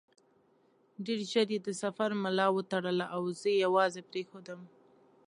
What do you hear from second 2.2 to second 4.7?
ملا وتړله او زه یې یوازې پرېښودم.